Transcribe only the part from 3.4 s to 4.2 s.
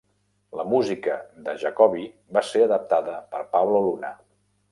Pablo Luna.